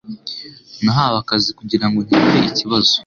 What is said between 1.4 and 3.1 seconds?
kugirango nkemure ikibazo.